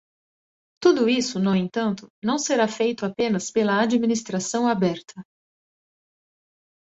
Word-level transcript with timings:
Tudo 0.81 1.07
isso, 1.07 1.39
no 1.39 1.55
entanto, 1.55 2.11
não 2.23 2.39
será 2.39 2.67
feito 2.67 3.05
apenas 3.05 3.51
pela 3.51 3.83
Administração 3.83 4.67
Aberta. 4.67 5.23